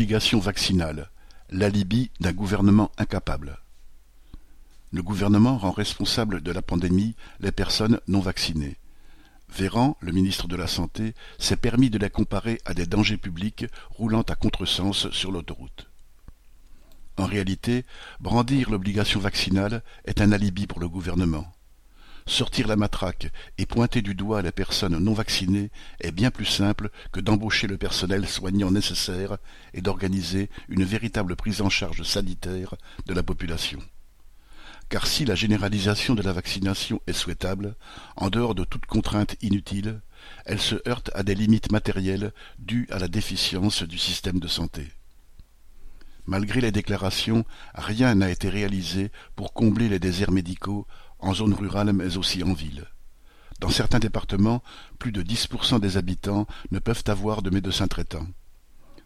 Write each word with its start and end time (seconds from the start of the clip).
L'obligation 0.00 0.38
vaccinale, 0.38 1.10
l'alibi 1.50 2.10
d'un 2.20 2.32
gouvernement 2.32 2.90
incapable. 2.96 3.58
Le 4.92 5.02
gouvernement 5.02 5.58
rend 5.58 5.72
responsable 5.72 6.40
de 6.40 6.50
la 6.52 6.62
pandémie 6.62 7.16
les 7.40 7.52
personnes 7.52 8.00
non 8.08 8.20
vaccinées. 8.20 8.78
Véran, 9.50 9.98
le 10.00 10.12
ministre 10.12 10.48
de 10.48 10.56
la 10.56 10.68
Santé, 10.68 11.12
s'est 11.38 11.58
permis 11.58 11.90
de 11.90 11.98
les 11.98 12.08
comparer 12.08 12.62
à 12.64 12.72
des 12.72 12.86
dangers 12.86 13.18
publics 13.18 13.66
roulant 13.90 14.22
à 14.22 14.36
contresens 14.36 15.10
sur 15.10 15.32
l'autoroute. 15.32 15.90
En 17.18 17.26
réalité, 17.26 17.84
brandir 18.20 18.70
l'obligation 18.70 19.20
vaccinale 19.20 19.82
est 20.06 20.22
un 20.22 20.32
alibi 20.32 20.66
pour 20.66 20.80
le 20.80 20.88
gouvernement. 20.88 21.52
Sortir 22.30 22.68
la 22.68 22.76
matraque 22.76 23.32
et 23.58 23.66
pointer 23.66 24.02
du 24.02 24.14
doigt 24.14 24.40
les 24.40 24.52
personnes 24.52 24.96
non 24.96 25.14
vaccinées 25.14 25.72
est 25.98 26.12
bien 26.12 26.30
plus 26.30 26.44
simple 26.44 26.90
que 27.10 27.18
d'embaucher 27.18 27.66
le 27.66 27.76
personnel 27.76 28.28
soignant 28.28 28.70
nécessaire 28.70 29.38
et 29.74 29.80
d'organiser 29.80 30.48
une 30.68 30.84
véritable 30.84 31.34
prise 31.34 31.60
en 31.60 31.68
charge 31.68 32.04
sanitaire 32.04 32.76
de 33.04 33.14
la 33.14 33.24
population. 33.24 33.80
Car 34.90 35.08
si 35.08 35.24
la 35.24 35.34
généralisation 35.34 36.14
de 36.14 36.22
la 36.22 36.32
vaccination 36.32 37.00
est 37.08 37.14
souhaitable, 37.14 37.74
en 38.14 38.30
dehors 38.30 38.54
de 38.54 38.62
toute 38.62 38.86
contrainte 38.86 39.34
inutile, 39.42 40.00
elle 40.44 40.60
se 40.60 40.76
heurte 40.88 41.10
à 41.14 41.24
des 41.24 41.34
limites 41.34 41.72
matérielles 41.72 42.32
dues 42.60 42.86
à 42.92 43.00
la 43.00 43.08
déficience 43.08 43.82
du 43.82 43.98
système 43.98 44.38
de 44.38 44.46
santé. 44.46 44.86
Malgré 46.30 46.60
les 46.60 46.70
déclarations, 46.70 47.44
rien 47.74 48.14
n'a 48.14 48.30
été 48.30 48.48
réalisé 48.48 49.10
pour 49.34 49.52
combler 49.52 49.88
les 49.88 49.98
déserts 49.98 50.30
médicaux 50.30 50.86
en 51.18 51.34
zone 51.34 51.52
rurale 51.52 51.92
mais 51.92 52.16
aussi 52.18 52.44
en 52.44 52.52
ville. 52.52 52.84
Dans 53.58 53.68
certains 53.68 53.98
départements, 53.98 54.62
plus 55.00 55.10
de 55.10 55.24
10% 55.24 55.80
des 55.80 55.96
habitants 55.96 56.46
ne 56.70 56.78
peuvent 56.78 57.02
avoir 57.08 57.42
de 57.42 57.50
médecin 57.50 57.88
traitant. 57.88 58.28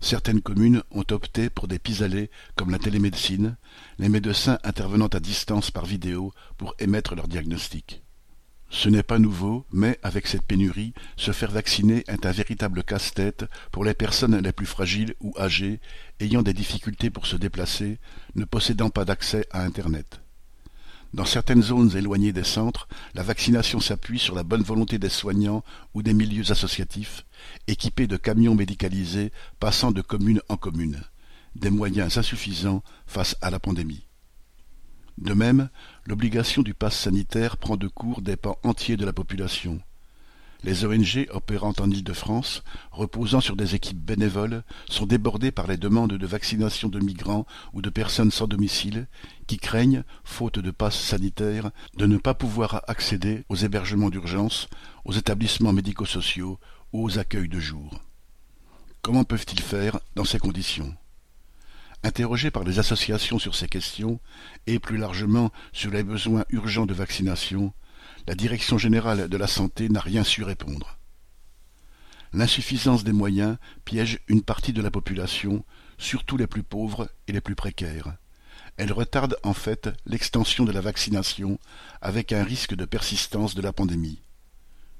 Certaines 0.00 0.42
communes 0.42 0.82
ont 0.90 1.04
opté 1.12 1.48
pour 1.48 1.68
des 1.68 1.78
pis-aller 1.78 2.28
comme 2.56 2.70
la 2.70 2.80
télémédecine, 2.80 3.56
les 4.00 4.08
médecins 4.08 4.58
intervenant 4.64 5.06
à 5.06 5.20
distance 5.20 5.70
par 5.70 5.86
vidéo 5.86 6.32
pour 6.56 6.74
émettre 6.80 7.14
leur 7.14 7.28
diagnostic. 7.28 8.01
Ce 8.74 8.88
n'est 8.88 9.02
pas 9.02 9.18
nouveau, 9.18 9.66
mais 9.70 9.98
avec 10.02 10.26
cette 10.26 10.46
pénurie, 10.46 10.94
se 11.18 11.30
faire 11.32 11.50
vacciner 11.50 12.04
est 12.08 12.24
un 12.24 12.32
véritable 12.32 12.82
casse-tête 12.82 13.44
pour 13.70 13.84
les 13.84 13.92
personnes 13.92 14.38
les 14.38 14.52
plus 14.52 14.66
fragiles 14.66 15.14
ou 15.20 15.34
âgées, 15.38 15.78
ayant 16.20 16.40
des 16.40 16.54
difficultés 16.54 17.10
pour 17.10 17.26
se 17.26 17.36
déplacer, 17.36 17.98
ne 18.34 18.46
possédant 18.46 18.88
pas 18.88 19.04
d'accès 19.04 19.46
à 19.50 19.62
Internet. 19.62 20.22
Dans 21.12 21.26
certaines 21.26 21.62
zones 21.62 21.94
éloignées 21.94 22.32
des 22.32 22.44
centres, 22.44 22.88
la 23.12 23.22
vaccination 23.22 23.78
s'appuie 23.78 24.18
sur 24.18 24.34
la 24.34 24.42
bonne 24.42 24.62
volonté 24.62 24.98
des 24.98 25.10
soignants 25.10 25.62
ou 25.92 26.02
des 26.02 26.14
milieux 26.14 26.50
associatifs, 26.50 27.26
équipés 27.68 28.06
de 28.06 28.16
camions 28.16 28.54
médicalisés 28.54 29.32
passant 29.60 29.92
de 29.92 30.00
commune 30.00 30.40
en 30.48 30.56
commune, 30.56 31.02
des 31.54 31.70
moyens 31.70 32.16
insuffisants 32.16 32.82
face 33.06 33.36
à 33.42 33.50
la 33.50 33.60
pandémie. 33.60 34.06
De 35.22 35.34
même, 35.34 35.68
l'obligation 36.04 36.62
du 36.62 36.74
pass 36.74 36.98
sanitaire 36.98 37.56
prend 37.56 37.76
de 37.76 37.86
court 37.86 38.22
des 38.22 38.34
pans 38.34 38.58
entiers 38.64 38.96
de 38.96 39.04
la 39.04 39.12
population, 39.12 39.80
les 40.64 40.84
ONG 40.84 41.28
opérant 41.30 41.74
en 41.78 41.88
Île-de-France, 41.88 42.64
reposant 42.90 43.40
sur 43.40 43.54
des 43.54 43.76
équipes 43.76 44.04
bénévoles, 44.04 44.64
sont 44.88 45.06
débordées 45.06 45.52
par 45.52 45.68
les 45.68 45.76
demandes 45.76 46.14
de 46.14 46.26
vaccination 46.26 46.88
de 46.88 46.98
migrants 46.98 47.46
ou 47.72 47.82
de 47.82 47.88
personnes 47.88 48.32
sans 48.32 48.48
domicile 48.48 49.06
qui 49.46 49.58
craignent, 49.58 50.02
faute 50.24 50.58
de 50.58 50.72
passe 50.72 50.98
sanitaire, 50.98 51.70
de 51.98 52.06
ne 52.06 52.16
pas 52.16 52.34
pouvoir 52.34 52.82
accéder 52.88 53.44
aux 53.48 53.54
hébergements 53.54 54.10
d'urgence, 54.10 54.66
aux 55.04 55.12
établissements 55.12 55.72
médico-sociaux 55.72 56.58
ou 56.92 57.04
aux 57.04 57.20
accueils 57.20 57.48
de 57.48 57.60
jour. 57.60 58.00
Comment 59.02 59.22
peuvent-ils 59.22 59.62
faire 59.62 60.00
dans 60.16 60.24
ces 60.24 60.40
conditions? 60.40 60.92
Interrogés 62.04 62.50
par 62.50 62.64
les 62.64 62.78
associations 62.78 63.38
sur 63.38 63.54
ces 63.54 63.68
questions, 63.68 64.20
et 64.66 64.78
plus 64.78 64.96
largement 64.96 65.52
sur 65.72 65.90
les 65.90 66.02
besoins 66.02 66.44
urgents 66.50 66.86
de 66.86 66.94
vaccination, 66.94 67.72
la 68.26 68.34
Direction 68.34 68.76
générale 68.76 69.28
de 69.28 69.36
la 69.36 69.46
santé 69.46 69.88
n'a 69.88 70.00
rien 70.00 70.24
su 70.24 70.42
répondre. 70.42 70.98
L'insuffisance 72.32 73.04
des 73.04 73.12
moyens 73.12 73.56
piège 73.84 74.20
une 74.26 74.42
partie 74.42 74.72
de 74.72 74.82
la 74.82 74.90
population, 74.90 75.64
surtout 75.98 76.36
les 76.36 76.46
plus 76.46 76.62
pauvres 76.62 77.08
et 77.28 77.32
les 77.32 77.40
plus 77.40 77.54
précaires. 77.54 78.16
Elle 78.78 78.92
retarde 78.92 79.36
en 79.42 79.52
fait 79.52 79.90
l'extension 80.06 80.64
de 80.64 80.72
la 80.72 80.80
vaccination 80.80 81.58
avec 82.00 82.32
un 82.32 82.42
risque 82.42 82.74
de 82.74 82.86
persistance 82.86 83.54
de 83.54 83.62
la 83.62 83.72
pandémie. 83.72 84.22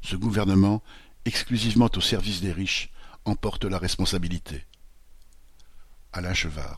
Ce 0.03 0.15
gouvernement, 0.15 0.83
exclusivement 1.25 1.89
au 1.97 2.01
service 2.01 2.43
des 2.43 2.53
riches, 2.53 2.91
emporte 3.25 3.65
la 3.65 3.79
responsabilité. 3.79 4.65
Alain 6.15 6.35
Chevard 6.35 6.77